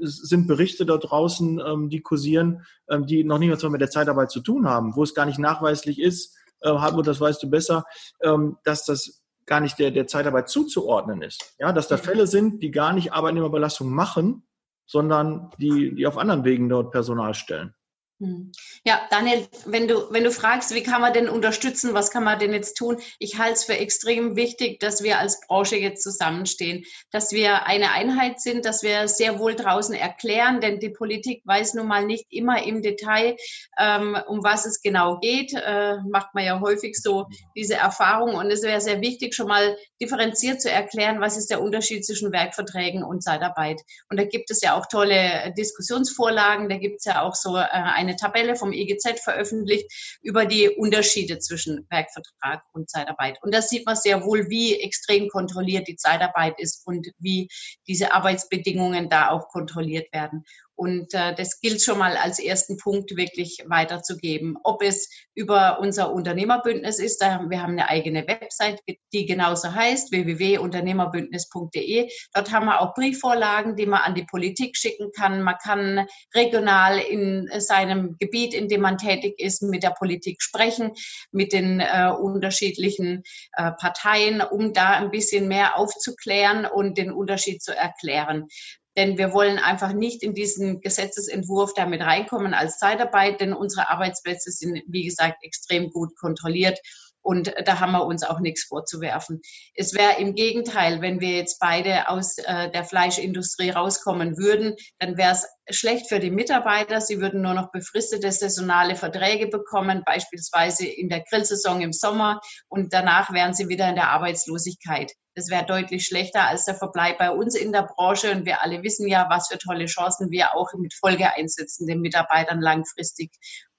es 0.00 0.16
sind 0.16 0.46
Berichte 0.46 0.86
da 0.86 0.96
draußen, 0.96 1.60
ähm, 1.64 1.90
die 1.90 2.00
kursieren, 2.00 2.64
ähm, 2.88 3.06
die 3.06 3.24
noch 3.24 3.38
nicht 3.38 3.62
mal 3.62 3.68
mit 3.70 3.80
der 3.80 3.90
Zeitarbeit 3.90 4.30
zu 4.30 4.40
tun 4.40 4.68
haben, 4.68 4.96
wo 4.96 5.02
es 5.02 5.14
gar 5.14 5.26
nicht 5.26 5.38
nachweislich 5.38 6.00
ist, 6.00 6.36
äh, 6.60 6.70
Hartmut, 6.70 7.06
das 7.06 7.20
weißt 7.20 7.42
du 7.42 7.50
besser, 7.50 7.84
ähm, 8.22 8.56
dass 8.64 8.84
das 8.84 9.22
gar 9.46 9.60
nicht 9.60 9.78
der, 9.78 9.90
der 9.90 10.06
Zeitarbeit 10.06 10.48
zuzuordnen 10.48 11.22
ist. 11.22 11.54
Ja, 11.58 11.72
dass 11.72 11.88
da 11.88 11.98
Fälle 11.98 12.26
sind, 12.26 12.62
die 12.62 12.70
gar 12.70 12.94
nicht 12.94 13.12
Arbeitnehmerbelastung 13.12 13.90
machen, 13.90 14.46
sondern 14.86 15.50
die, 15.58 15.94
die 15.94 16.06
auf 16.06 16.16
anderen 16.16 16.44
Wegen 16.44 16.68
dort 16.68 16.92
Personal 16.92 17.34
stellen. 17.34 17.74
Hm. 18.20 18.52
Ja, 18.84 19.00
Daniel, 19.10 19.48
wenn 19.66 19.88
du, 19.88 20.12
wenn 20.12 20.22
du 20.22 20.30
fragst, 20.30 20.72
wie 20.72 20.84
kann 20.84 21.00
man 21.00 21.12
denn 21.12 21.28
unterstützen, 21.28 21.94
was 21.94 22.12
kann 22.12 22.22
man 22.22 22.38
denn 22.38 22.52
jetzt 22.52 22.74
tun? 22.74 22.98
Ich 23.18 23.38
halte 23.38 23.54
es 23.54 23.64
für 23.64 23.76
extrem 23.76 24.36
wichtig, 24.36 24.78
dass 24.78 25.02
wir 25.02 25.18
als 25.18 25.40
Branche 25.48 25.76
jetzt 25.76 26.04
zusammenstehen, 26.04 26.84
dass 27.10 27.32
wir 27.32 27.66
eine 27.66 27.90
Einheit 27.90 28.40
sind, 28.40 28.66
dass 28.66 28.84
wir 28.84 29.08
sehr 29.08 29.40
wohl 29.40 29.56
draußen 29.56 29.96
erklären, 29.96 30.60
denn 30.60 30.78
die 30.78 30.90
Politik 30.90 31.42
weiß 31.44 31.74
nun 31.74 31.88
mal 31.88 32.06
nicht 32.06 32.26
immer 32.30 32.62
im 32.62 32.82
Detail, 32.82 33.36
ähm, 33.80 34.16
um 34.28 34.44
was 34.44 34.64
es 34.64 34.80
genau 34.80 35.18
geht. 35.18 35.52
Äh, 35.52 35.96
macht 36.08 36.34
man 36.34 36.44
ja 36.44 36.60
häufig 36.60 36.96
so 36.96 37.26
diese 37.56 37.74
Erfahrung 37.74 38.36
und 38.36 38.48
es 38.48 38.62
wäre 38.62 38.80
sehr 38.80 39.00
wichtig, 39.00 39.34
schon 39.34 39.48
mal 39.48 39.76
differenziert 40.00 40.62
zu 40.62 40.70
erklären, 40.70 41.20
was 41.20 41.36
ist 41.36 41.50
der 41.50 41.60
Unterschied 41.60 42.06
zwischen 42.06 42.30
Werkverträgen 42.30 43.02
und 43.02 43.24
Zeitarbeit. 43.24 43.80
Und 44.08 44.20
da 44.20 44.24
gibt 44.24 44.52
es 44.52 44.60
ja 44.60 44.78
auch 44.78 44.86
tolle 44.86 45.52
Diskussionsvorlagen, 45.58 46.68
da 46.68 46.78
gibt 46.78 46.98
es 47.00 47.06
ja 47.06 47.22
auch 47.22 47.34
so 47.34 47.56
äh, 47.56 47.64
eine 48.04 48.16
Tabelle 48.16 48.56
vom 48.56 48.72
EGZ 48.72 49.20
veröffentlicht 49.22 50.18
über 50.22 50.46
die 50.46 50.68
Unterschiede 50.68 51.38
zwischen 51.38 51.86
Werkvertrag 51.90 52.62
und 52.72 52.90
Zeitarbeit. 52.90 53.38
Und 53.42 53.54
da 53.54 53.62
sieht 53.62 53.86
man 53.86 53.96
sehr 53.96 54.24
wohl, 54.24 54.48
wie 54.48 54.80
extrem 54.80 55.28
kontrolliert 55.28 55.88
die 55.88 55.96
Zeitarbeit 55.96 56.58
ist 56.58 56.86
und 56.86 57.08
wie 57.18 57.48
diese 57.86 58.12
Arbeitsbedingungen 58.12 59.08
da 59.08 59.30
auch 59.30 59.48
kontrolliert 59.48 60.12
werden. 60.12 60.44
Und 60.76 61.14
äh, 61.14 61.34
das 61.34 61.60
gilt 61.60 61.82
schon 61.82 61.98
mal 61.98 62.16
als 62.16 62.38
ersten 62.38 62.76
Punkt 62.76 63.16
wirklich 63.16 63.64
weiterzugeben. 63.66 64.56
Ob 64.64 64.82
es 64.82 65.08
über 65.34 65.78
unser 65.80 66.12
Unternehmerbündnis 66.12 66.98
ist, 66.98 67.18
da 67.18 67.34
haben, 67.34 67.50
wir 67.50 67.62
haben 67.62 67.72
eine 67.72 67.88
eigene 67.88 68.26
Website, 68.26 68.80
die 69.12 69.26
genauso 69.26 69.72
heißt, 69.72 70.10
www.unternehmerbündnis.de. 70.10 72.08
Dort 72.32 72.52
haben 72.52 72.66
wir 72.66 72.80
auch 72.80 72.94
Briefvorlagen, 72.94 73.76
die 73.76 73.86
man 73.86 74.00
an 74.00 74.14
die 74.14 74.24
Politik 74.24 74.76
schicken 74.76 75.10
kann. 75.16 75.42
Man 75.42 75.56
kann 75.62 76.06
regional 76.34 76.98
in 76.98 77.48
seinem 77.58 78.16
Gebiet, 78.18 78.54
in 78.54 78.68
dem 78.68 78.80
man 78.80 78.98
tätig 78.98 79.38
ist, 79.38 79.62
mit 79.62 79.82
der 79.82 79.90
Politik 79.90 80.42
sprechen, 80.42 80.92
mit 81.30 81.52
den 81.52 81.80
äh, 81.80 82.10
unterschiedlichen 82.10 83.22
äh, 83.52 83.70
Parteien, 83.72 84.40
um 84.40 84.72
da 84.72 84.90
ein 84.94 85.10
bisschen 85.10 85.48
mehr 85.48 85.78
aufzuklären 85.78 86.66
und 86.66 86.98
den 86.98 87.12
Unterschied 87.12 87.62
zu 87.62 87.76
erklären. 87.76 88.48
Denn 88.96 89.18
wir 89.18 89.32
wollen 89.32 89.58
einfach 89.58 89.92
nicht 89.92 90.22
in 90.22 90.34
diesen 90.34 90.80
Gesetzesentwurf 90.80 91.74
damit 91.74 92.00
reinkommen 92.00 92.54
als 92.54 92.78
Zeitarbeit, 92.78 93.40
denn 93.40 93.52
unsere 93.52 93.90
Arbeitsplätze 93.90 94.50
sind, 94.52 94.82
wie 94.86 95.04
gesagt, 95.04 95.42
extrem 95.42 95.90
gut 95.90 96.16
kontrolliert. 96.16 96.78
Und 97.24 97.54
da 97.64 97.80
haben 97.80 97.92
wir 97.92 98.04
uns 98.04 98.22
auch 98.22 98.38
nichts 98.38 98.64
vorzuwerfen. 98.64 99.40
Es 99.74 99.94
wäre 99.94 100.20
im 100.20 100.34
Gegenteil, 100.34 101.00
wenn 101.00 101.20
wir 101.20 101.36
jetzt 101.36 101.58
beide 101.58 102.08
aus 102.10 102.36
äh, 102.36 102.70
der 102.70 102.84
Fleischindustrie 102.84 103.70
rauskommen 103.70 104.36
würden, 104.36 104.76
dann 104.98 105.16
wäre 105.16 105.32
es 105.32 105.46
schlecht 105.70 106.08
für 106.08 106.20
die 106.20 106.30
Mitarbeiter. 106.30 107.00
Sie 107.00 107.20
würden 107.20 107.40
nur 107.40 107.54
noch 107.54 107.72
befristete 107.72 108.30
saisonale 108.30 108.94
Verträge 108.94 109.46
bekommen, 109.46 110.02
beispielsweise 110.04 110.86
in 110.86 111.08
der 111.08 111.22
Grillsaison 111.22 111.80
im 111.80 111.94
Sommer. 111.94 112.40
Und 112.68 112.92
danach 112.92 113.32
wären 113.32 113.54
sie 113.54 113.68
wieder 113.68 113.88
in 113.88 113.94
der 113.94 114.10
Arbeitslosigkeit. 114.10 115.12
Das 115.34 115.48
wäre 115.48 115.64
deutlich 115.64 116.06
schlechter 116.06 116.46
als 116.46 116.64
der 116.64 116.76
Verbleib 116.76 117.18
bei 117.18 117.30
uns 117.30 117.56
in 117.56 117.72
der 117.72 117.88
Branche. 117.96 118.30
Und 118.32 118.44
wir 118.44 118.62
alle 118.62 118.82
wissen 118.82 119.08
ja, 119.08 119.26
was 119.30 119.48
für 119.48 119.58
tolle 119.58 119.86
Chancen 119.86 120.30
wir 120.30 120.54
auch 120.54 120.68
mit 120.74 120.94
Folgeeinsätzen 120.94 121.86
den 121.86 122.00
Mitarbeitern 122.00 122.60
langfristig 122.60 123.32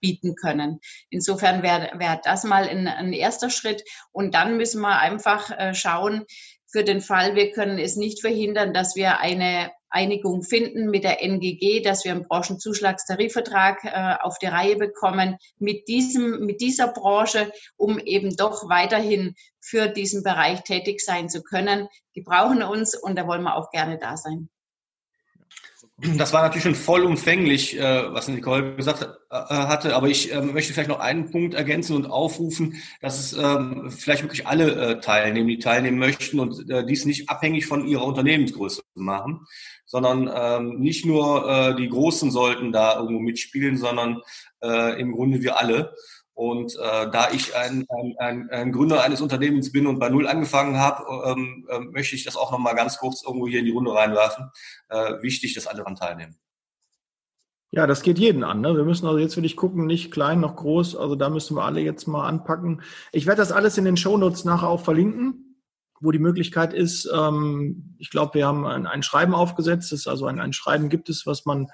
bieten 0.05 0.35
können. 0.35 0.79
Insofern 1.09 1.63
wäre 1.63 1.89
wär 1.97 2.21
das 2.23 2.43
mal 2.43 2.69
ein, 2.69 2.87
ein 2.87 3.11
erster 3.11 3.49
Schritt. 3.49 3.83
Und 4.11 4.35
dann 4.35 4.55
müssen 4.55 4.81
wir 4.81 4.99
einfach 4.99 5.49
äh, 5.49 5.73
schauen, 5.73 6.25
für 6.67 6.83
den 6.83 7.01
Fall, 7.01 7.35
wir 7.35 7.51
können 7.51 7.79
es 7.79 7.95
nicht 7.95 8.21
verhindern, 8.21 8.73
dass 8.73 8.95
wir 8.95 9.19
eine 9.19 9.71
Einigung 9.89 10.43
finden 10.43 10.91
mit 10.91 11.03
der 11.03 11.23
NGG, 11.23 11.81
dass 11.81 12.03
wir 12.03 12.11
einen 12.11 12.27
Branchenzuschlagstarifvertrag 12.27 13.83
äh, 13.85 14.15
auf 14.21 14.37
die 14.37 14.47
Reihe 14.47 14.75
bekommen 14.75 15.37
mit 15.57 15.87
diesem, 15.87 16.45
mit 16.45 16.61
dieser 16.61 16.89
Branche, 16.89 17.51
um 17.77 17.97
eben 17.97 18.35
doch 18.35 18.69
weiterhin 18.69 19.33
für 19.59 19.87
diesen 19.87 20.21
Bereich 20.21 20.61
tätig 20.63 20.99
sein 20.99 21.29
zu 21.29 21.41
können. 21.41 21.87
Die 22.13 22.21
brauchen 22.21 22.61
uns 22.61 22.95
und 22.95 23.17
da 23.17 23.25
wollen 23.25 23.43
wir 23.43 23.55
auch 23.55 23.71
gerne 23.71 23.97
da 23.97 24.17
sein. 24.17 24.49
Das 25.97 26.33
war 26.33 26.41
natürlich 26.41 26.63
schon 26.63 26.75
vollumfänglich, 26.75 27.79
äh, 27.79 28.13
was 28.13 28.27
Nicole 28.27 28.75
gesagt 28.75 29.01
äh, 29.29 29.35
hatte, 29.37 29.95
aber 29.95 30.09
ich 30.09 30.29
ähm, 30.29 30.51
möchte 30.51 30.73
vielleicht 30.73 30.89
noch 30.89 30.99
einen 30.99 31.31
Punkt 31.31 31.53
ergänzen 31.53 31.95
und 31.95 32.07
aufrufen, 32.07 32.81
dass 32.99 33.17
es 33.17 33.31
ähm, 33.31 33.89
vielleicht 33.89 34.21
wirklich 34.21 34.45
alle 34.45 34.71
äh, 34.71 34.99
teilnehmen, 34.99 35.47
die 35.47 35.57
teilnehmen 35.57 35.97
möchten 35.97 36.41
und 36.41 36.65
dies 36.89 37.05
nicht 37.05 37.29
abhängig 37.29 37.65
von 37.65 37.87
ihrer 37.87 38.05
Unternehmensgröße 38.05 38.81
machen, 38.95 39.45
sondern 39.85 40.29
ähm, 40.35 40.79
nicht 40.79 41.05
nur 41.05 41.75
die 41.77 41.87
Großen 41.87 42.29
sollten 42.29 42.73
da 42.73 42.99
irgendwo 42.99 43.21
mitspielen, 43.21 43.77
sondern 43.77 44.21
im 44.61 45.11
Grunde 45.11 45.41
wir 45.41 45.59
alle. 45.59 45.93
Und 46.35 46.75
äh, 46.75 47.09
da 47.11 47.29
ich 47.31 47.55
ein, 47.55 47.85
ein, 48.19 48.49
ein, 48.49 48.71
Gründer 48.73 49.01
eines 49.01 49.21
Unternehmens 49.21 49.71
bin 49.71 49.87
und 49.87 49.99
bei 49.99 50.09
Null 50.09 50.27
angefangen 50.27 50.77
habe, 50.77 51.03
ähm, 51.31 51.65
äh, 51.69 51.79
möchte 51.79 52.15
ich 52.17 52.25
das 52.25 52.35
auch 52.35 52.51
nochmal 52.51 52.75
ganz 52.75 52.97
kurz 52.97 53.23
irgendwo 53.25 53.47
hier 53.47 53.59
in 53.59 53.65
die 53.65 53.71
Runde 53.71 53.93
reinwerfen. 53.93 54.51
Äh, 54.89 55.21
wichtig, 55.21 55.53
dass 55.53 55.65
alle 55.65 55.77
daran 55.77 55.95
teilnehmen. 55.95 56.37
Ja, 57.71 57.87
das 57.87 58.03
geht 58.03 58.19
jeden 58.19 58.43
an. 58.43 58.59
Ne? 58.59 58.75
Wir 58.75 58.83
müssen 58.83 59.07
also 59.07 59.17
jetzt 59.17 59.37
wirklich 59.37 59.55
gucken, 59.55 59.85
nicht 59.85 60.11
klein 60.11 60.41
noch 60.41 60.57
groß. 60.57 60.97
Also 60.97 61.15
da 61.15 61.29
müssen 61.29 61.55
wir 61.55 61.63
alle 61.63 61.79
jetzt 61.79 62.05
mal 62.05 62.27
anpacken. 62.27 62.81
Ich 63.13 63.27
werde 63.27 63.41
das 63.41 63.53
alles 63.53 63.77
in 63.77 63.85
den 63.85 63.97
Shownotes 63.97 64.43
nachher 64.43 64.67
auch 64.67 64.81
verlinken, 64.81 65.61
wo 66.01 66.11
die 66.11 66.19
Möglichkeit 66.19 66.73
ist. 66.73 67.09
Ähm, 67.13 67.95
ich 67.97 68.09
glaube, 68.09 68.33
wir 68.33 68.45
haben 68.45 68.65
ein, 68.65 68.87
ein 68.87 69.03
Schreiben 69.03 69.33
aufgesetzt. 69.33 69.93
Ist 69.93 70.07
also 70.07 70.25
ein, 70.25 70.41
ein 70.41 70.51
Schreiben 70.51 70.89
gibt 70.89 71.07
es, 71.07 71.25
was 71.25 71.45
man 71.45 71.67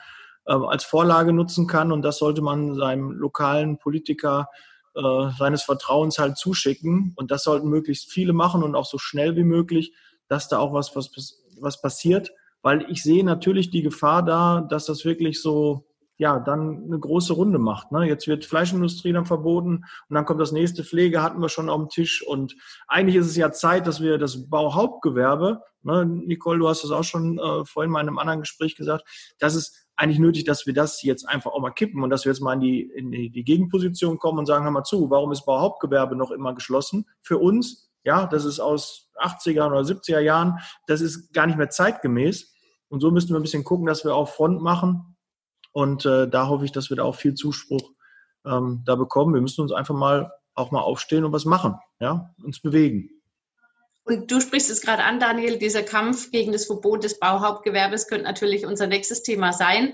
äh, 0.46 0.54
als 0.54 0.84
Vorlage 0.84 1.34
nutzen 1.34 1.68
kann. 1.68 1.92
Und 1.92 2.02
das 2.02 2.18
sollte 2.18 2.42
man 2.42 2.76
seinem 2.76 3.12
lokalen 3.12 3.78
Politiker 3.78 4.48
äh, 4.94 5.30
seines 5.38 5.64
Vertrauens 5.64 6.20
halt 6.20 6.38
zuschicken. 6.38 7.14
Und 7.16 7.32
das 7.32 7.44
sollten 7.44 7.70
möglichst 7.70 8.12
viele 8.12 8.34
machen 8.34 8.62
und 8.62 8.76
auch 8.76 8.86
so 8.86 8.98
schnell 8.98 9.36
wie 9.38 9.46
möglich, 9.46 9.94
dass 10.28 10.50
da 10.50 10.60
auch 10.60 10.74
was, 10.74 10.96
was, 10.96 11.12
was 11.60 11.82
passiert. 11.82 12.32
Weil 12.62 12.86
ich 12.90 13.02
sehe 13.02 13.24
natürlich 13.24 13.70
die 13.70 13.84
Gefahr 13.84 14.24
da, 14.24 14.62
dass 14.62 14.86
das 14.86 15.06
wirklich 15.06 15.42
so, 15.42 15.88
ja, 16.18 16.40
dann 16.40 16.84
eine 16.84 17.00
große 17.00 17.34
Runde 17.34 17.58
macht. 17.58 17.92
Ne? 17.92 18.06
Jetzt 18.06 18.28
wird 18.28 18.46
Fleischindustrie 18.46 19.14
dann 19.14 19.26
verboten 19.26 19.86
und 20.10 20.14
dann 20.14 20.26
kommt 20.26 20.42
das 20.42 20.52
nächste 20.52 20.84
Pflege, 20.84 21.24
hatten 21.24 21.42
wir 21.42 21.50
schon 21.50 21.70
auf 21.70 21.80
dem 21.80 21.90
Tisch. 21.90 22.22
Und 22.28 22.56
eigentlich 22.88 23.16
ist 23.16 23.28
es 23.28 23.38
ja 23.38 23.52
Zeit, 23.52 23.88
dass 23.88 24.02
wir 24.02 24.18
das 24.18 24.50
Bauhauptgewerbe, 24.50 25.62
ne, 25.84 26.06
Nicole, 26.06 26.60
du 26.60 26.68
hast 26.68 26.84
das 26.84 26.92
auch 26.92 27.04
schon 27.04 27.40
äh, 27.40 27.66
vorhin 27.66 27.92
mal 27.92 28.02
in 28.02 28.10
einem 28.10 28.20
anderen 28.20 28.42
Gespräch 28.42 28.76
gesagt, 28.76 29.06
dass 29.40 29.56
es 29.56 29.88
eigentlich 30.02 30.20
nötig, 30.20 30.46
dass 30.46 30.66
wir 30.66 30.74
das 30.74 31.04
jetzt 31.04 31.30
einfach 31.30 31.52
auch 31.52 31.60
mal 31.60 31.70
kippen 31.70 32.04
und 32.04 32.10
dass 32.10 32.26
wir 32.26 32.32
jetzt 32.32 32.42
mal 32.42 32.54
in 32.54 32.60
die, 32.60 32.82
in 32.82 33.12
die, 33.12 33.44
Gegenposition 33.44 34.18
kommen 34.18 34.40
und 34.40 34.48
sagen, 34.48 34.64
hör 34.64 34.72
mal 34.72 34.84
zu, 34.84 35.12
warum 35.12 35.32
ist 35.32 35.46
Bauhauptgewerbe 35.46 36.16
noch 36.16 36.32
immer 36.32 36.56
geschlossen? 36.56 37.06
Für 37.22 37.38
uns, 37.38 37.92
ja, 38.04 38.26
das 38.26 38.44
ist 38.44 38.60
aus 38.60 39.12
80er 39.22 39.68
oder 39.68 39.82
70er 39.82 40.20
Jahren, 40.20 40.58
das 40.88 41.02
ist 41.02 41.34
gar 41.34 41.46
nicht 41.46 41.58
mehr 41.58 41.70
zeitgemäß. 41.70 42.52
Und 42.90 43.00
so 43.00 43.12
müssten 43.12 43.32
wir 43.34 43.40
ein 43.40 43.44
bisschen 43.44 43.64
gucken, 43.64 43.86
dass 43.86 44.04
wir 44.04 44.16
auch 44.16 44.30
Front 44.30 44.62
machen. 44.62 45.16
Und 45.72 46.06
äh, 46.06 46.28
da 46.28 46.48
hoffe 46.48 46.66
ich, 46.66 46.72
dass 46.72 46.90
wir 46.90 46.98
da 46.98 47.04
auch 47.04 47.16
viel 47.16 47.36
Zuspruch 47.36 47.92
ähm, 48.44 48.82
da 48.86 48.96
bekommen. 48.96 49.36
Wir 49.36 49.42
müssen 49.42 49.62
uns 49.62 49.72
einfach 49.72 49.96
mal 49.96 50.32
auch 50.56 50.72
mal 50.72 50.82
aufstehen 50.82 51.24
und 51.24 51.32
was 51.32 51.46
machen, 51.46 51.76
ja, 52.00 52.34
uns 52.44 52.60
bewegen. 52.60 53.21
Du 54.18 54.42
sprichst 54.42 54.70
es 54.70 54.82
gerade 54.82 55.04
an, 55.04 55.20
Daniel, 55.20 55.58
dieser 55.58 55.84
Kampf 55.84 56.32
gegen 56.32 56.52
das 56.52 56.66
Verbot 56.66 57.04
des 57.04 57.20
Bauhauptgewerbes 57.20 58.08
könnte 58.08 58.26
natürlich 58.26 58.66
unser 58.66 58.88
nächstes 58.88 59.24
Thema 59.24 59.54
sein. 59.54 59.94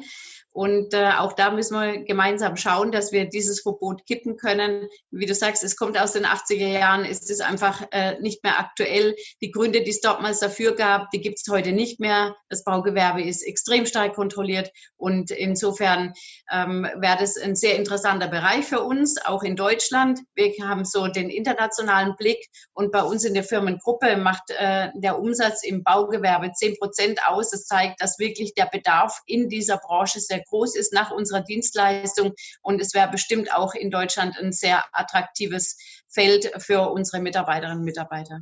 Und 0.57 0.95
äh, 0.95 1.11
auch 1.19 1.33
da 1.33 1.51
müssen 1.51 1.79
wir 1.79 2.03
gemeinsam 2.03 2.55
schauen, 2.55 2.91
dass 2.91 3.11
wir 3.11 3.25
dieses 3.25 3.61
Verbot 3.61 4.07
kippen 4.07 4.37
können. 4.37 4.87
Wie 5.11 5.27
du 5.27 5.35
sagst, 5.35 5.63
es 5.63 5.75
kommt 5.75 5.99
aus 5.99 6.13
den 6.13 6.25
80er 6.25 6.79
Jahren, 6.79 7.05
ist 7.05 7.29
es 7.29 7.41
einfach 7.41 7.83
äh, 7.91 8.19
nicht 8.21 8.43
mehr 8.43 8.59
aktuell. 8.59 9.15
Die 9.39 9.51
Gründe, 9.51 9.83
die 9.83 9.91
es 9.91 10.01
damals 10.01 10.39
dafür 10.39 10.73
gab, 10.73 11.11
die 11.11 11.21
gibt 11.21 11.37
es 11.37 11.53
heute 11.53 11.73
nicht 11.73 11.99
mehr. 11.99 12.35
Das 12.49 12.63
Baugewerbe 12.63 13.21
ist 13.21 13.43
extrem 13.43 13.85
stark 13.85 14.15
kontrolliert 14.15 14.71
und 14.95 15.29
insofern 15.29 16.13
ähm, 16.51 16.87
wäre 16.95 17.17
das 17.19 17.37
ein 17.37 17.55
sehr 17.55 17.75
interessanter 17.75 18.27
Bereich 18.27 18.65
für 18.65 18.81
uns, 18.81 19.23
auch 19.23 19.43
in 19.43 19.55
Deutschland. 19.55 20.21
Wir 20.33 20.51
haben 20.67 20.85
so 20.85 21.07
den 21.07 21.29
internationalen 21.29 22.15
Blick 22.15 22.43
und 22.73 22.91
bei 22.91 23.03
uns 23.03 23.25
in 23.25 23.35
der 23.35 23.43
Firmengruppe 23.43 24.17
macht 24.17 24.49
äh, 24.57 24.89
der 24.95 25.19
Umsatz 25.19 25.63
im 25.63 25.83
Baugewerbe 25.83 26.51
10 26.51 26.79
Prozent 26.79 27.19
aus. 27.27 27.51
Das 27.51 27.65
zeigt, 27.65 28.01
dass 28.01 28.17
wirklich 28.17 28.55
der 28.55 28.65
Bedarf 28.65 29.21
in 29.27 29.49
dieser 29.49 29.77
Branche 29.77 30.19
sehr 30.19 30.41
groß 30.47 30.75
ist 30.75 30.93
nach 30.93 31.11
unserer 31.11 31.41
Dienstleistung. 31.41 32.33
Und 32.61 32.81
es 32.81 32.93
wäre 32.93 33.09
bestimmt 33.09 33.53
auch 33.53 33.73
in 33.73 33.91
Deutschland 33.91 34.35
ein 34.39 34.51
sehr 34.51 34.83
attraktives 34.91 35.77
Feld 36.09 36.51
für 36.57 36.89
unsere 36.91 37.21
Mitarbeiterinnen 37.21 37.79
und 37.79 37.85
Mitarbeiter. 37.85 38.41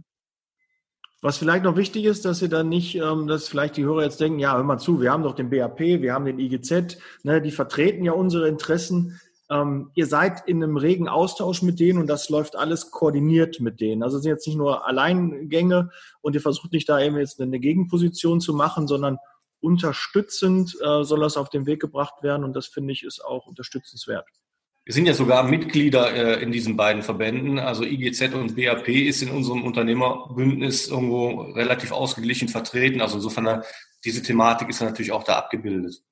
Was 1.21 1.37
vielleicht 1.37 1.63
noch 1.63 1.75
wichtig 1.75 2.05
ist, 2.05 2.23
dass 2.23 2.37
Sie 2.37 2.49
dann 2.49 2.69
nicht, 2.69 2.95
ähm, 2.95 3.25
dass 3.25 3.47
vielleicht 3.47 3.77
die 3.77 3.83
Hörer 3.83 4.03
jetzt 4.03 4.19
denken, 4.19 4.37
ja, 4.37 4.55
hör 4.55 4.63
mal 4.63 4.77
zu, 4.77 5.01
wir 5.01 5.11
haben 5.11 5.23
doch 5.23 5.33
den 5.33 5.49
BAP, 5.49 5.79
wir 5.79 6.13
haben 6.13 6.25
den 6.25 6.37
IGZ, 6.37 6.97
ne, 7.23 7.41
die 7.41 7.49
vertreten 7.49 8.05
ja 8.05 8.11
unsere 8.11 8.47
Interessen. 8.47 9.19
Ähm, 9.49 9.89
ihr 9.95 10.05
seid 10.05 10.47
in 10.47 10.63
einem 10.63 10.77
regen 10.77 11.07
Austausch 11.07 11.63
mit 11.63 11.79
denen 11.79 11.99
und 11.99 12.07
das 12.07 12.29
läuft 12.29 12.55
alles 12.55 12.91
koordiniert 12.91 13.59
mit 13.59 13.79
denen. 13.81 14.03
Also 14.03 14.17
es 14.17 14.23
sind 14.23 14.33
jetzt 14.33 14.45
nicht 14.45 14.57
nur 14.57 14.87
Alleingänge 14.87 15.89
und 16.21 16.35
ihr 16.35 16.41
versucht 16.41 16.73
nicht 16.73 16.89
da 16.89 16.99
eben 16.99 17.17
jetzt 17.17 17.41
eine 17.41 17.59
Gegenposition 17.59 18.39
zu 18.39 18.53
machen, 18.53 18.87
sondern 18.87 19.17
unterstützend 19.65 20.75
äh, 20.75 21.03
soll 21.03 21.19
das 21.21 21.37
auf 21.37 21.49
den 21.49 21.65
Weg 21.65 21.81
gebracht 21.81 22.21
werden 22.21 22.43
und 22.43 22.55
das 22.55 22.67
finde 22.67 22.93
ich 22.93 23.03
ist 23.03 23.23
auch 23.23 23.47
unterstützenswert. 23.47 24.25
Wir 24.85 24.93
sind 24.93 25.07
ja 25.07 25.15
sogar 25.15 25.43
Mitglieder 25.43 26.13
äh, 26.13 26.43
in 26.43 26.51
diesen 26.51 26.77
beiden 26.77 27.01
Verbänden. 27.01 27.57
Also 27.57 27.83
IGZ 27.83 28.35
und 28.35 28.55
BAP 28.55 28.87
ist 28.87 29.23
in 29.23 29.31
unserem 29.31 29.63
Unternehmerbündnis 29.63 30.87
irgendwo 30.87 31.41
relativ 31.53 31.91
ausgeglichen 31.91 32.49
vertreten. 32.49 33.01
Also 33.01 33.15
insofern, 33.15 33.63
diese 34.03 34.21
Thematik 34.21 34.69
ist 34.69 34.81
natürlich 34.81 35.11
auch 35.11 35.23
da 35.23 35.37
abgebildet. 35.37 36.03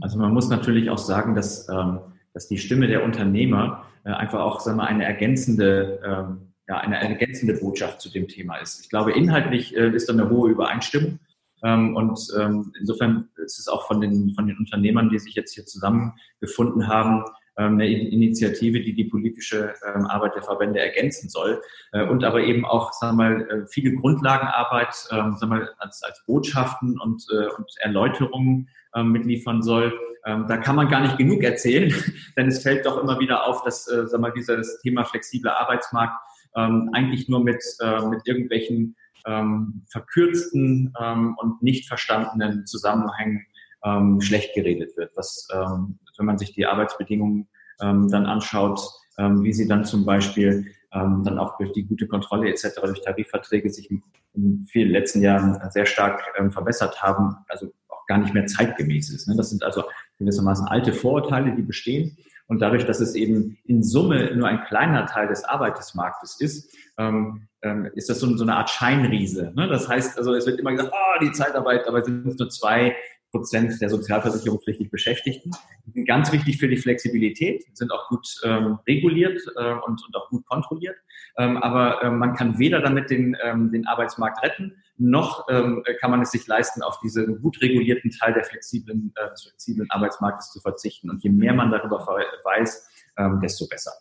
Also 0.00 0.18
man 0.18 0.34
muss 0.34 0.48
natürlich 0.48 0.90
auch 0.90 0.98
sagen, 0.98 1.36
dass, 1.36 1.68
ähm, 1.68 2.00
dass 2.34 2.48
die 2.48 2.58
Stimme 2.58 2.88
der 2.88 3.04
Unternehmer 3.04 3.86
äh, 4.04 4.10
einfach 4.10 4.40
auch 4.40 4.58
sagen 4.60 4.78
wir, 4.78 4.88
eine 4.88 5.04
ergänzende 5.04 6.00
ähm, 6.04 6.48
ja, 6.68 6.78
eine 6.78 7.00
ergänzende 7.00 7.54
Botschaft 7.54 8.00
zu 8.00 8.10
dem 8.10 8.28
Thema 8.28 8.56
ist. 8.56 8.82
Ich 8.82 8.90
glaube, 8.90 9.12
inhaltlich 9.12 9.74
äh, 9.74 9.88
ist 9.94 10.08
da 10.08 10.12
eine 10.12 10.28
hohe 10.28 10.50
Übereinstimmung. 10.50 11.18
Ähm, 11.64 11.96
und 11.96 12.18
ähm, 12.38 12.72
insofern 12.78 13.28
ist 13.36 13.58
es 13.58 13.68
auch 13.68 13.86
von 13.86 14.00
den, 14.00 14.34
von 14.34 14.46
den 14.46 14.58
Unternehmern, 14.58 15.10
die 15.10 15.18
sich 15.18 15.34
jetzt 15.34 15.54
hier 15.54 15.66
zusammengefunden 15.66 16.88
haben, 16.88 17.24
ähm, 17.58 17.72
eine 17.72 17.88
Initiative, 17.88 18.80
die 18.80 18.94
die 18.94 19.06
politische 19.06 19.74
ähm, 19.84 20.06
Arbeit 20.06 20.36
der 20.36 20.42
Verbände 20.42 20.78
ergänzen 20.78 21.28
soll 21.28 21.60
äh, 21.90 22.04
und 22.04 22.22
aber 22.22 22.40
eben 22.40 22.64
auch, 22.64 22.92
sagen 22.92 23.16
wir 23.18 23.24
mal, 23.24 23.50
äh, 23.50 23.66
viele 23.66 23.94
Grundlagenarbeit, 23.94 24.94
ähm, 25.10 25.34
sagen 25.36 25.40
wir 25.40 25.58
mal, 25.58 25.70
als, 25.78 26.04
als 26.04 26.24
Botschaften 26.24 27.00
und, 27.00 27.26
äh, 27.32 27.48
und 27.56 27.70
Erläuterungen 27.80 28.68
mitliefern 28.96 29.62
soll. 29.62 29.92
Da 30.24 30.56
kann 30.56 30.76
man 30.76 30.88
gar 30.88 31.02
nicht 31.02 31.18
genug 31.18 31.42
erzählen, 31.42 31.94
denn 32.38 32.48
es 32.48 32.62
fällt 32.62 32.86
doch 32.86 33.00
immer 33.00 33.20
wieder 33.20 33.46
auf, 33.46 33.62
dass, 33.62 33.84
sagen 33.84 34.10
wir 34.10 34.18
mal, 34.18 34.32
dieses 34.32 34.80
Thema 34.80 35.04
flexibler 35.04 35.58
Arbeitsmarkt 35.58 36.18
eigentlich 36.54 37.28
nur 37.28 37.44
mit, 37.44 37.62
mit 38.08 38.26
irgendwelchen 38.26 38.96
ähm, 39.26 39.84
verkürzten 39.90 40.92
ähm, 41.00 41.36
und 41.38 41.62
nicht 41.62 41.88
verstandenen 41.88 42.66
Zusammenhängen 42.66 43.46
ähm, 43.84 44.20
schlecht 44.20 44.54
geredet 44.54 44.96
wird. 44.96 45.12
Was, 45.16 45.48
ähm, 45.52 45.98
wenn 46.16 46.26
man 46.26 46.38
sich 46.38 46.52
die 46.52 46.66
Arbeitsbedingungen 46.66 47.48
ähm, 47.80 48.08
dann 48.08 48.26
anschaut, 48.26 48.80
ähm, 49.18 49.42
wie 49.44 49.52
sie 49.52 49.68
dann 49.68 49.84
zum 49.84 50.04
Beispiel 50.04 50.66
ähm, 50.92 51.22
dann 51.24 51.38
auch 51.38 51.56
durch 51.58 51.72
die 51.72 51.86
gute 51.86 52.06
Kontrolle 52.06 52.48
etc., 52.48 52.80
durch 52.82 53.02
Tarifverträge 53.02 53.70
sich 53.70 53.90
in 54.34 54.66
vielen 54.66 54.90
letzten 54.90 55.22
Jahren 55.22 55.58
sehr 55.70 55.86
stark 55.86 56.22
ähm, 56.38 56.50
verbessert 56.50 57.02
haben, 57.02 57.36
also 57.48 57.72
auch 57.88 58.06
gar 58.06 58.18
nicht 58.18 58.34
mehr 58.34 58.46
zeitgemäß 58.46 59.10
ist. 59.10 59.28
Ne? 59.28 59.36
Das 59.36 59.50
sind 59.50 59.62
also 59.62 59.84
gewissermaßen 60.18 60.66
alte 60.68 60.92
Vorurteile, 60.92 61.54
die 61.54 61.62
bestehen. 61.62 62.16
Und 62.48 62.60
dadurch, 62.60 62.86
dass 62.86 63.00
es 63.00 63.14
eben 63.14 63.58
in 63.64 63.82
Summe 63.82 64.34
nur 64.34 64.48
ein 64.48 64.64
kleiner 64.64 65.06
Teil 65.06 65.28
des 65.28 65.44
Arbeitsmarktes 65.44 66.40
ist, 66.40 66.74
ähm, 66.96 67.46
ähm, 67.62 67.90
ist 67.94 68.08
das 68.08 68.20
so, 68.20 68.36
so, 68.36 68.42
eine 68.42 68.56
Art 68.56 68.70
Scheinriese. 68.70 69.52
Ne? 69.54 69.68
Das 69.68 69.88
heißt, 69.88 70.16
also 70.16 70.34
es 70.34 70.46
wird 70.46 70.58
immer 70.58 70.72
gesagt, 70.72 70.92
oh, 70.92 71.20
die 71.20 71.32
Zeitarbeit, 71.32 71.86
dabei 71.86 72.02
sind 72.02 72.26
es 72.26 72.38
nur 72.38 72.48
zwei 72.48 72.96
Prozent 73.30 73.80
der 73.80 73.90
sozialversicherungspflichtig 73.90 74.90
Beschäftigten. 74.90 75.50
Die 75.86 75.92
sind 75.92 76.06
ganz 76.06 76.32
wichtig 76.32 76.58
für 76.58 76.68
die 76.68 76.76
Flexibilität, 76.76 77.64
sind 77.76 77.92
auch 77.92 78.08
gut 78.08 78.26
ähm, 78.44 78.78
reguliert 78.86 79.40
äh, 79.56 79.72
und, 79.72 80.02
und, 80.04 80.16
auch 80.16 80.28
gut 80.30 80.46
kontrolliert. 80.46 80.96
Ähm, 81.36 81.58
aber 81.58 82.02
äh, 82.02 82.10
man 82.10 82.34
kann 82.34 82.58
weder 82.58 82.80
damit 82.80 83.10
den, 83.10 83.36
ähm, 83.42 83.70
den 83.70 83.86
Arbeitsmarkt 83.86 84.42
retten, 84.42 84.82
noch 84.96 85.46
ähm, 85.48 85.84
kann 86.00 86.10
man 86.10 86.22
es 86.22 86.32
sich 86.32 86.46
leisten, 86.46 86.82
auf 86.82 86.98
diesen 87.00 87.40
gut 87.40 87.60
regulierten 87.62 88.10
Teil 88.10 88.34
der 88.34 88.44
flexiblen, 88.44 89.12
äh, 89.16 89.30
des 89.30 89.44
flexiblen 89.44 89.90
Arbeitsmarktes 89.90 90.50
zu 90.50 90.60
verzichten. 90.60 91.10
Und 91.10 91.22
je 91.22 91.30
mehr 91.30 91.54
man 91.54 91.70
darüber 91.70 91.98
weiß, 91.98 92.88
ähm, 93.18 93.40
desto 93.40 93.66
besser. 93.68 93.92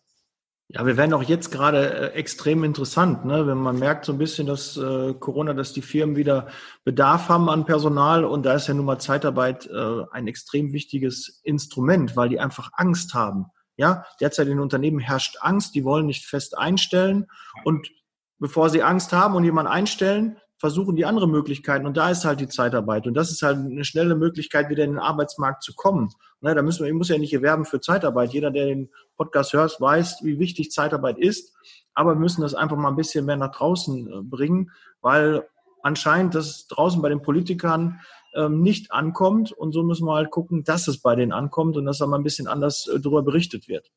Ja, 0.69 0.85
wir 0.85 0.97
werden 0.97 1.13
auch 1.13 1.23
jetzt 1.23 1.49
gerade 1.49 2.11
äh, 2.11 2.13
extrem 2.13 2.65
interessant, 2.65 3.23
ne? 3.23 3.47
wenn 3.47 3.57
man 3.57 3.79
merkt 3.79 4.03
so 4.03 4.11
ein 4.11 4.17
bisschen, 4.17 4.47
dass 4.47 4.75
äh, 4.75 5.13
Corona, 5.13 5.53
dass 5.53 5.71
die 5.71 5.81
Firmen 5.81 6.17
wieder 6.17 6.47
Bedarf 6.83 7.29
haben 7.29 7.49
an 7.49 7.65
Personal 7.65 8.25
und 8.25 8.45
da 8.45 8.53
ist 8.53 8.67
ja 8.67 8.73
nun 8.73 8.85
mal 8.85 8.99
Zeitarbeit 8.99 9.65
äh, 9.67 10.03
ein 10.11 10.27
extrem 10.27 10.73
wichtiges 10.73 11.39
Instrument, 11.43 12.17
weil 12.17 12.27
die 12.27 12.41
einfach 12.41 12.71
Angst 12.73 13.13
haben. 13.13 13.45
Ja, 13.77 14.05
derzeit 14.19 14.47
in 14.49 14.59
Unternehmen 14.59 14.99
herrscht 14.99 15.37
Angst, 15.39 15.73
die 15.73 15.85
wollen 15.85 16.05
nicht 16.05 16.25
fest 16.25 16.57
einstellen 16.57 17.27
und 17.63 17.89
bevor 18.37 18.69
sie 18.69 18.83
Angst 18.83 19.13
haben 19.13 19.35
und 19.35 19.45
jemanden 19.45 19.71
einstellen, 19.71 20.37
versuchen 20.57 20.95
die 20.95 21.05
andere 21.05 21.27
Möglichkeiten 21.27 21.85
und 21.85 21.97
da 21.97 22.09
ist 22.09 22.25
halt 22.25 22.39
die 22.39 22.47
Zeitarbeit 22.47 23.05
und 23.05 23.13
das 23.13 23.31
ist 23.31 23.43
halt 23.43 23.57
eine 23.57 23.85
schnelle 23.85 24.15
Möglichkeit, 24.15 24.69
wieder 24.69 24.83
in 24.83 24.91
den 24.91 24.99
Arbeitsmarkt 24.99 25.63
zu 25.63 25.73
kommen. 25.75 26.09
Ne, 26.41 26.53
da 26.53 26.61
müssen 26.61 26.83
wir, 26.83 26.89
ich 26.89 26.95
muss 26.95 27.09
ja 27.09 27.17
nicht 27.17 27.31
hier 27.31 27.41
werben 27.41 27.65
für 27.65 27.79
Zeitarbeit. 27.79 28.31
Jeder, 28.31 28.51
der 28.51 28.65
den 28.65 28.89
Podcast 29.15 29.53
hört, 29.53 29.79
weiß, 29.79 30.19
wie 30.23 30.39
wichtig 30.39 30.71
Zeitarbeit 30.71 31.17
ist, 31.17 31.55
aber 31.93 32.13
wir 32.13 32.19
müssen 32.19 32.41
das 32.41 32.53
einfach 32.53 32.77
mal 32.77 32.89
ein 32.89 32.95
bisschen 32.95 33.25
mehr 33.25 33.37
nach 33.37 33.51
draußen 33.51 34.07
äh, 34.07 34.21
bringen, 34.21 34.71
weil 35.01 35.47
anscheinend 35.81 36.35
das 36.35 36.67
draußen 36.67 37.01
bei 37.01 37.09
den 37.09 37.21
Politikern 37.21 37.99
ähm, 38.35 38.61
nicht 38.61 38.91
ankommt 38.91 39.51
und 39.51 39.71
so 39.71 39.83
müssen 39.83 40.05
wir 40.05 40.15
halt 40.15 40.31
gucken, 40.31 40.63
dass 40.63 40.87
es 40.87 41.01
bei 41.01 41.15
denen 41.15 41.31
ankommt 41.31 41.77
und 41.77 41.85
dass 41.85 41.99
da 41.99 42.07
mal 42.07 42.17
ein 42.17 42.23
bisschen 42.23 42.47
anders 42.47 42.87
äh, 42.87 42.99
darüber 42.99 43.23
berichtet 43.23 43.67
wird. 43.67 43.91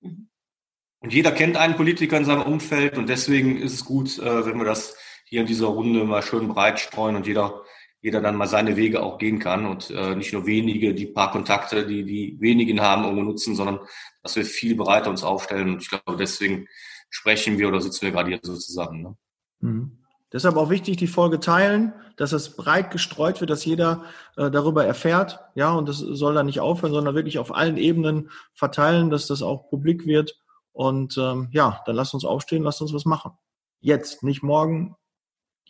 Und 0.00 1.12
jeder 1.12 1.32
kennt 1.32 1.56
einen 1.56 1.76
Politiker 1.76 2.16
in 2.16 2.24
seinem 2.24 2.42
Umfeld 2.42 2.96
und 2.96 3.08
deswegen 3.08 3.56
ist 3.56 3.74
es 3.74 3.84
gut, 3.84 4.18
äh, 4.18 4.46
wenn 4.46 4.58
wir 4.58 4.64
das 4.64 4.96
hier 5.32 5.40
in 5.40 5.46
dieser 5.46 5.68
Runde 5.68 6.04
mal 6.04 6.22
schön 6.22 6.46
breit 6.46 6.78
streuen 6.78 7.16
und 7.16 7.26
jeder 7.26 7.62
jeder 8.02 8.20
dann 8.20 8.36
mal 8.36 8.48
seine 8.48 8.76
Wege 8.76 9.02
auch 9.02 9.16
gehen 9.16 9.38
kann 9.38 9.64
und 9.64 9.88
äh, 9.90 10.14
nicht 10.14 10.34
nur 10.34 10.44
wenige 10.44 10.92
die 10.92 11.06
paar 11.06 11.30
Kontakte, 11.30 11.86
die 11.86 12.04
die 12.04 12.36
wenigen 12.38 12.82
haben, 12.82 13.04
irgendwo 13.04 13.22
nutzen, 13.22 13.54
sondern 13.54 13.78
dass 14.22 14.36
wir 14.36 14.44
viel 14.44 14.74
breiter 14.74 15.08
uns 15.08 15.22
aufstellen. 15.22 15.70
Und 15.70 15.82
ich 15.82 15.88
glaube, 15.88 16.18
deswegen 16.18 16.66
sprechen 17.08 17.58
wir 17.58 17.68
oder 17.68 17.80
sitzen 17.80 18.02
wir 18.02 18.10
gerade 18.10 18.28
hier 18.28 18.40
so 18.42 18.54
zusammen. 18.56 19.02
Ne? 19.02 19.16
Mhm. 19.60 19.98
Deshalb 20.32 20.56
auch 20.56 20.68
wichtig, 20.68 20.98
die 20.98 21.06
Folge 21.06 21.40
teilen, 21.40 21.94
dass 22.16 22.32
es 22.32 22.54
breit 22.54 22.90
gestreut 22.90 23.40
wird, 23.40 23.48
dass 23.48 23.64
jeder 23.64 24.04
äh, 24.36 24.50
darüber 24.50 24.84
erfährt. 24.84 25.40
Ja, 25.54 25.72
und 25.72 25.88
das 25.88 25.98
soll 25.98 26.34
dann 26.34 26.46
nicht 26.46 26.60
aufhören, 26.60 26.92
sondern 26.92 27.14
wirklich 27.14 27.38
auf 27.38 27.54
allen 27.54 27.78
Ebenen 27.78 28.28
verteilen, 28.52 29.08
dass 29.08 29.28
das 29.28 29.40
auch 29.40 29.70
publik 29.70 30.04
wird. 30.04 30.38
Und 30.72 31.16
ähm, 31.16 31.48
ja, 31.52 31.80
dann 31.86 31.96
lasst 31.96 32.12
uns 32.12 32.26
aufstehen, 32.26 32.64
lasst 32.64 32.82
uns 32.82 32.92
was 32.92 33.06
machen. 33.06 33.32
Jetzt, 33.80 34.22
nicht 34.22 34.42
morgen, 34.42 34.96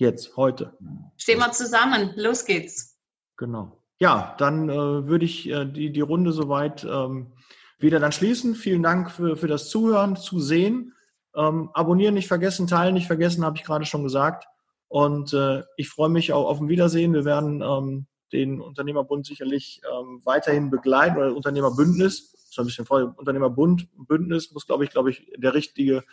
jetzt, 0.03 0.37
heute. 0.37 0.77
Stehen 1.17 1.39
wir 1.39 1.53
zusammen, 1.53 2.13
los 2.17 2.45
geht's. 2.45 2.99
Genau. 3.37 3.83
Ja, 3.99 4.35
dann 4.39 4.69
äh, 4.69 5.07
würde 5.07 5.25
ich 5.25 5.49
äh, 5.49 5.65
die, 5.65 5.91
die 5.91 6.01
Runde 6.01 6.33
soweit 6.33 6.85
ähm, 6.85 7.33
wieder 7.79 8.01
dann 8.01 8.13
schließen. 8.13 8.55
Vielen 8.55 8.83
Dank 8.83 9.11
für, 9.11 9.37
für 9.37 9.47
das 9.47 9.71
Zuhören, 9.71 10.17
Zusehen. 10.17 10.95
Ähm, 11.35 11.71
abonnieren 11.73 12.15
nicht 12.15 12.29
vergessen, 12.29 12.67
teilen 12.67 12.95
nicht 12.95 13.07
vergessen, 13.07 13.45
habe 13.45 13.57
ich 13.57 13.65
gerade 13.65 13.87
schon 13.87 14.03
gesagt. 14.03 14.45
Und 14.89 15.33
äh, 15.33 15.63
ich 15.77 15.89
freue 15.89 16.11
mich 16.11 16.33
auch 16.33 16.49
auf 16.49 16.61
ein 16.61 16.69
Wiedersehen. 16.69 17.15
Wir 17.15 17.25
werden 17.25 17.63
ähm, 17.63 18.07
den 18.33 18.61
Unternehmerbund 18.61 19.25
sicherlich 19.25 19.81
ähm, 19.91 20.21
weiterhin 20.25 20.71
begleiten 20.71 21.17
oder 21.17 21.35
Unternehmerbündnis. 21.35 22.33
Das 22.33 22.51
ist 22.51 22.59
ein 22.59 22.67
bisschen 22.67 22.87
voll. 22.87 23.15
Unternehmerbund, 23.17 23.89
Bündnis 24.07 24.53
muss, 24.53 24.67
glaube 24.67 24.85
ich, 24.85 24.91
glaube 24.91 25.11
ich, 25.11 25.33
der 25.37 25.55
richtige, 25.55 26.05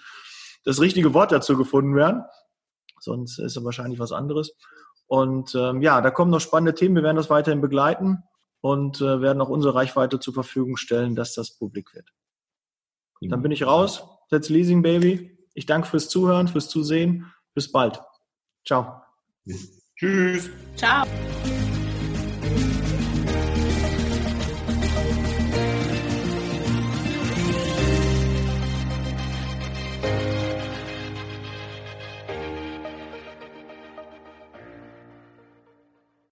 das 0.64 0.80
richtige 0.80 1.14
Wort 1.14 1.32
dazu 1.32 1.58
gefunden 1.58 1.96
werden. 1.96 2.24
Sonst 3.00 3.40
ist 3.40 3.58
es 3.58 3.64
wahrscheinlich 3.64 4.00
was 4.00 4.12
anderes. 4.12 4.56
Und 5.08 5.56
ähm, 5.56 5.82
ja, 5.82 6.02
da 6.02 6.12
kommen 6.12 6.32
noch 6.32 6.40
spannende 6.40 6.76
Themen. 6.76 6.96
Wir 6.96 7.04
werden 7.04 7.18
das 7.18 7.30
weiterhin 7.30 7.62
begleiten 7.62 8.24
und 8.62 9.02
äh, 9.02 9.22
werden 9.22 9.42
auch 9.42 9.50
unsere 9.50 9.76
Reichweite 9.76 10.20
zur 10.20 10.34
Verfügung 10.34 10.78
stellen, 10.78 11.16
dass 11.16 11.34
das 11.34 11.58
publik 11.58 11.94
wird. 11.96 12.10
Dann 13.22 13.42
bin 13.42 13.52
ich 13.52 13.66
raus. 13.66 14.04
That's 14.30 14.50
Leasing 14.50 14.82
Baby. 14.82 15.38
Ich 15.54 15.66
danke 15.66 15.88
fürs 15.88 16.10
Zuhören, 16.10 16.48
fürs 16.48 16.70
Zusehen. 16.70 17.32
Bis 17.54 17.72
bald. 17.72 18.00
Ciao. 18.66 19.02
Tschüss. 19.98 20.50
Ciao. 20.76 21.06